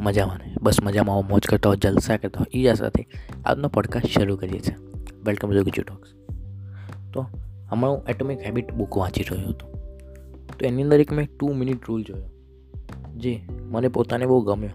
[0.00, 3.06] મજામાં ને બસ મજામાં હો મોજ કરતા હો જલસા કરતા હો એ સાથે
[3.44, 4.76] આજનો પોડકાસ્ટ શરૂ કરીએ છીએ.
[5.26, 6.08] વેલકમ ટુ ગુજુ ટોક્સ
[7.12, 7.20] તો
[7.70, 9.66] હમણાં હું એટોમિક હેબિટ બુક વાંચી રહ્યો હતો.
[10.58, 12.28] તો એની અંદર એક મેં ટુ મિનિટ રૂલ જોયો,
[13.16, 14.70] જે મને પોતાને બહુ ગમ્યો.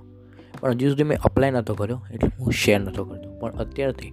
[0.60, 3.40] પણ હજુ સુધી મેં અપ્લાય નહોતો કર્યો, એટલે હું શેર નહોતો કરતો.
[3.40, 4.08] પણ અત્યારથી,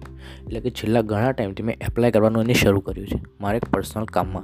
[0.45, 4.05] એટલે કે છેલ્લા ઘણા ટાઈમથી મેં એપ્લાય કરવાનું એને શરૂ કર્યું છે, મારા એક પર્સનલ
[4.05, 4.43] કામમાં.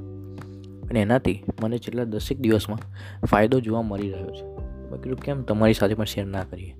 [0.90, 2.80] અને એનાથી મને છેલ્લા દસેક દિવસમાં
[3.26, 4.59] ફાયદો જોવા મળી રહ્યો છે.
[4.92, 6.76] મેં કીધું, કેમ તમારી સાથે પણ શેર ના કરીએ?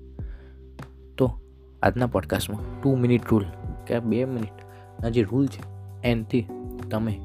[1.18, 1.40] તો
[1.82, 3.44] આજના પોડકાસ્ટમાં ટુ મિનિટ રૂલ
[3.86, 5.62] કે બે મિનિટના જે રૂલ છે,
[6.02, 6.48] એનાથી
[6.90, 7.20] તમે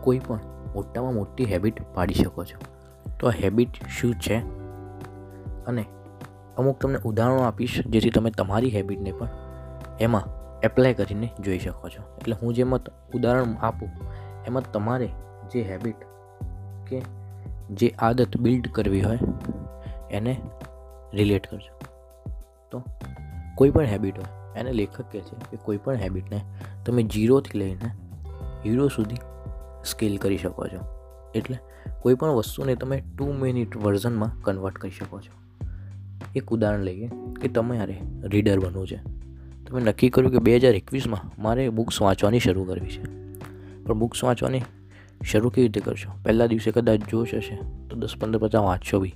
[0.00, 0.40] કોઈ પણ
[0.74, 2.58] મોટામાં મોટી હેબિટ પાડી શકો છો.
[3.20, 4.36] તો આ હેબિટ શું છે?
[5.64, 5.84] અને
[6.56, 9.28] અમુક તમને ઉદાહરણો આપીશ, જેથી તમે તમારી હેબિટને પણ
[10.00, 10.22] એમાં
[10.60, 12.02] એપ્લાય કરીને જોઈ શકો છો.
[12.18, 12.80] એટલે હું જેમાં
[13.14, 13.90] ઉદાહરણ આપું,
[14.46, 15.08] એમાં તમારે
[15.52, 15.96] જે હેબિટ
[16.88, 17.02] કે
[17.70, 19.18] જે આદત બિલ્ડ કરવી હોય
[20.12, 20.40] એને
[21.14, 21.78] રિલેટ કરજો.
[22.70, 22.82] તો
[23.54, 26.40] કોઈ પણ હેબિટ હોય, એને લેખક કહે છે કે કોઈ પણ હેબિટને
[26.86, 27.90] તમે જીરોથી લઈને
[28.64, 29.16] હીરો સુધી
[29.84, 30.80] સ્કેલ કરી શકો છો.
[31.34, 31.58] એટલે
[32.00, 35.42] કોઈ પણ વસ્તુને તમે ટુ મિનિટ વર્ઝનમાં કન્વર્ટ કરી શકો છો.
[36.36, 37.10] એક ઉદાહરણ લઈએ
[37.40, 38.96] કે તમારે રીડર બનવું છે.
[39.64, 43.02] તમે નક્કી કર્યું કે બે હજાર એકવીસમાં મારે બુક્સ વાંચવાની શરૂ કરવી છે.
[43.84, 44.60] પણ બુક્સ વાંચવાની
[45.24, 46.10] શરૂ કેવી રીતે કરશો?
[46.24, 47.56] પહેલા દિવસે કદાચ જોશ હશે
[47.88, 49.14] તો દસ પંદર પચાસ વાંચશો બી.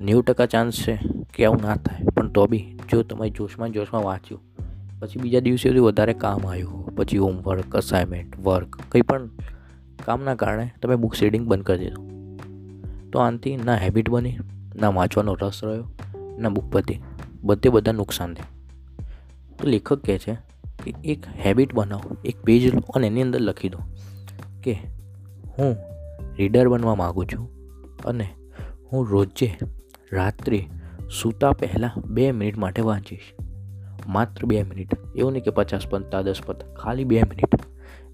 [0.00, 0.94] નેવું ટકા ચાન્સ છે
[1.34, 2.12] કે આવું ના થાય.
[2.14, 4.40] પણ તો બી જો તમે જોશમાં જોશમાં વાંચ્યું,
[5.00, 9.26] પછી બીજા દિવસે સુધી વધારે કામ આવ્યું પછી હોમવર્ક અસાઇનમેન્ટ વર્ક કંઈ પણ
[10.04, 12.06] કામના કારણે તમે બુક રીડિંગ બંધ કરી દીધું.
[13.12, 14.36] તો આનાથી ના હેબિટ બની,
[14.76, 15.86] ના વાંચવાનો રસ રહ્યો,
[16.38, 16.98] ના બુક પતી,
[17.44, 18.50] બધે બધા નુકસાન થયું.
[19.56, 20.34] તો લેખક કહે છે
[20.82, 23.80] કે એક હેબિટ બનાવો, એક પેજ લો અને એની અંદર લખી દો
[24.62, 24.74] કે
[25.58, 25.76] હું
[26.38, 27.44] રીડર બનવા માગું છું
[28.04, 28.26] અને
[28.88, 29.48] હું રોજે
[30.12, 30.68] રાત્રે
[31.22, 33.34] સૂતા પહેલાં બે મિનિટ માટે વાંચીશ.
[34.06, 34.88] માત્ર બે મિનિટ.
[35.16, 37.54] એવું નહીં કે પચાસ પત્તા દસ પત્તા ખાલી બે મિનિટ.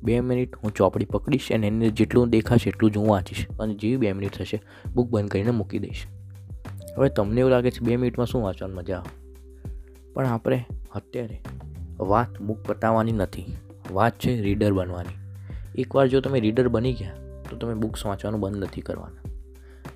[0.03, 3.97] બે મિનિટ હું ચોપડી પકડીશ અને એને જેટલું દેખાશે એટલું જ હું વાંચીશ અને જેવી
[3.97, 4.62] બે મિનિટ થશે
[4.95, 6.06] બુક બંધ કરીને મૂકી દઈશ.
[6.99, 9.15] હવે તમને એવું લાગે છે બે મિનિટમાં શું વાંચવાની મજા આવે?
[10.15, 11.41] પણ આપણે અત્યારે
[12.01, 13.45] વાત બુક પતાવવાની નથી.
[13.91, 15.17] વાત છે રીડર બનવાની.
[15.81, 17.17] એકવાર જો તમે રીડર બની ગયા,
[17.51, 19.25] તો તમે બુક્સ વાંચવાનું બંધ નથી કરવાના.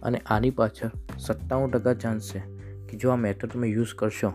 [0.03, 2.39] અને આની પાછળ સત્તાણું ટકા ચાન્સ છે
[2.89, 4.33] કે જો આ મેથડ તમે યુઝ કરશો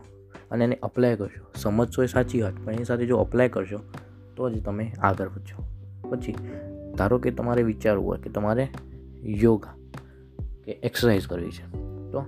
[0.51, 1.45] અને એને અપ્લાય કરશો.
[1.55, 3.79] સમજશો એ સાચી વાત, પણ એની સાથે જો અપ્લાય કરશો,
[4.35, 5.63] તો જ તમે આગળ વધશો.
[6.09, 6.35] પછી,
[6.97, 8.67] ધારો કે તમારે વિચારવું હોય કે તમારે
[9.23, 9.73] યોગા
[10.65, 11.65] કે એક્સરસાઇઝ કરવી છે,
[12.11, 12.25] તો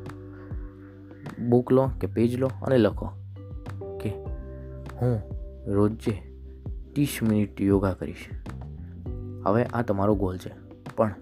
[1.49, 3.09] બુક લો કે પેજ લો અને લખો
[4.01, 4.09] કે
[5.01, 5.21] હું
[5.67, 6.11] રોજે
[6.93, 8.29] ત્રીસ મિનિટ યોગા કરીશ.
[9.45, 10.51] હવે આ તમારો ગોલ છે.
[10.95, 11.15] પણ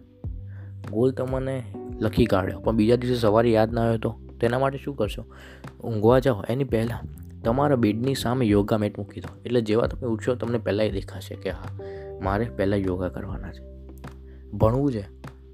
[0.92, 1.64] ગોલ તમને
[2.00, 2.60] લખી કાઢ્યો.
[2.60, 4.16] પણ બીજા દિવસે સવારે યાદ ના આવ્યો તો?
[4.40, 5.24] તેના માટે શું કરશો?
[5.84, 6.44] ઊંઘવા જાઓ.
[6.50, 9.32] એની પહેલાં તમારા બેડની સામે યોગા મેટ મૂકી દો.
[9.46, 11.70] એટલે જેવા તમે ઉઠશો તમને પહેલાં એ દેખાશે કે હા,
[12.22, 13.64] મારે પહેલાં યોગા કરવાના છે.
[14.54, 15.04] ભણવું છે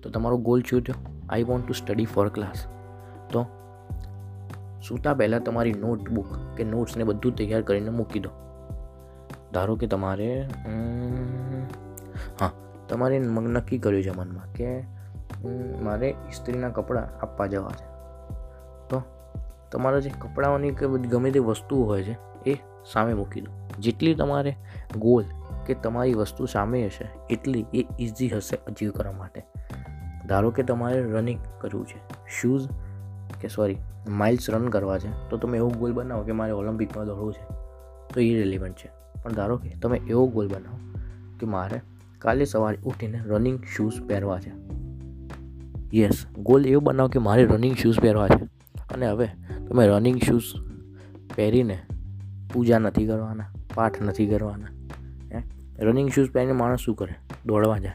[0.02, 0.96] તો તમારો ગોલ શું થયો?
[1.30, 2.66] I want to study for class
[3.32, 3.46] તો
[4.88, 6.26] સૂતા પહેલાં તમારી નોટબુક
[6.58, 8.30] કે નોટ્સને બધું તૈયાર કરીને મૂકી દો.
[9.54, 10.42] ધારો કે તમારે
[12.40, 12.52] હા,
[12.90, 15.01] તમારે નક્કી કર્યું છે મનમાં કે
[15.84, 17.86] મારે ઇસ્ત્રીના કપડાં આપવા જવા છે.
[18.90, 19.04] તો
[19.72, 22.18] તમારા જે કપડાઓની કે ગમે તે વસ્તુઓ હોય છે,
[22.50, 22.58] એ
[22.92, 23.52] સામે મૂકી દો.
[23.80, 24.56] જેટલી તમારે
[24.98, 25.24] ગોલ
[25.66, 29.46] કે તમારી વસ્તુ સામે હશે, એટલી એ ઇઝી હશે અચીવ કરવા માટે.
[30.28, 32.00] ધારો કે તમારે રનિંગ કરવું છે
[32.42, 32.70] શૂઝ
[33.42, 33.78] કે સોરી
[34.08, 37.44] માઇલ્સ રન કરવા છે, તો તમે એવો ગોલ બનાવો કે મારે ઓલિમ્પિકમાં દોડવું છે,
[38.14, 38.90] તો એ રિલેવન્ટ છે.
[39.24, 40.78] પણ ધારો કે તમે એવો ગોલ બનાવો
[41.40, 41.82] કે મારે
[42.20, 44.71] કાલે સવારે ઉઠીને રનિંગ શૂઝ પહેરવા છે
[45.94, 48.44] યસ ગોલ એવો બનાવો કે મારે રનિંગ શૂઝ પહેરવા છે.
[48.94, 49.28] અને હવે
[49.68, 50.44] તમે રનિંગ શૂઝ
[51.36, 51.80] પહેરીને
[52.54, 54.68] પૂજા નથી કરવાના, પાઠ નથી કરવાના,
[55.36, 55.44] હે?
[55.80, 57.14] રનિંગ શૂઝ પહેરીને માણસ શું કરે?
[57.46, 57.92] દોડવા જાય.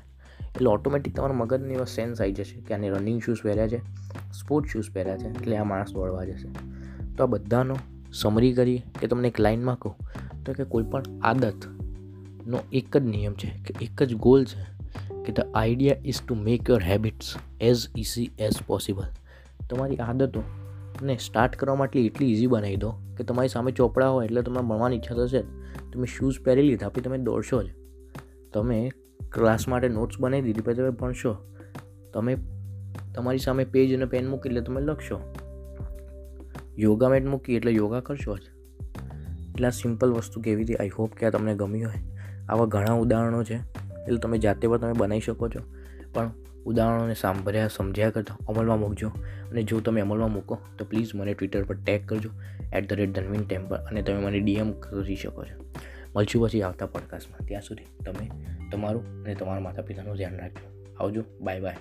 [0.46, 3.78] એટલે ઓટોમેટિક તમારા મગજની એવા સેન્સ આવી જશે કે આને રનિંગ શૂઝ પહેર્યા છે
[4.32, 6.48] સ્પોર્ટ શૂઝ પહેર્યા છે, એટલે આ માણસ દોડવા જશે.
[7.14, 7.76] તો આ બધાનો
[8.12, 9.96] સમરી કરીએ કે તમને એક લાઇનમાં કહું
[10.44, 14.75] તો કે કોઈ પણ આદતનો એક જ નિયમ છે કે એક જ ગોલ છે
[15.26, 19.04] કે the idea is to make your habits as easy as possible
[19.70, 20.42] તમારી આદતો
[21.02, 24.68] ને સ્ટાર્ટ કરવા માટે એટલી ઇઝી બનાવી દો કે તમારી સામે ચોપડા હોય એટલે તમે
[24.68, 25.42] ભણવાની ઈચ્છા થશે
[25.92, 27.66] તમે શૂઝ પહેરી લીધા પછી તમે દોડશો જ.
[28.52, 28.92] તમે
[29.32, 31.36] ક્લાસ માટે નોટ્સ બનાવી દીધી પછી તમે ભણશો.
[32.12, 32.36] તમે
[33.14, 35.20] તમારી સામે પેજ અને પેન મૂકી એટલે તમે લખશો.
[36.78, 38.40] યોગા મેટ મૂકી એટલે યોગા કરશો જ.
[39.50, 41.94] એટલે સિમ્પલ વસ્તુ કેવી હતી આઈ હોપ કે આ તમને ગમી હોય.
[42.48, 43.75] આવા ઘણા ઉદાહરણો છે.
[44.06, 45.60] એટલે તમે જાતે પણ તમે બનાવી શકો છો.
[46.12, 46.30] પણ
[46.66, 49.08] ઉદાહરણોને સાંભળ્યા, સમજ્યા કરતાં અમલમાં મૂકજો
[49.50, 52.30] અને જો તમે અમલમાં મૂકો તો પ્લીઝ મને ટ્વિટર પર ટેગ કરજો
[52.72, 55.64] એટ ધ રેટ ધનવીન ટેમ્પર અને તમે મને ડીએમ કરી શકો છો.
[56.16, 58.30] મળશું પછી આવતા પોડકાસ્ટમાં ત્યાં સુધી તમે
[58.72, 60.94] તમારું અને તમારા માતા પિતાનું ધ્યાન રાખજો.
[61.00, 61.24] આવજો.
[61.40, 61.76] Bye bye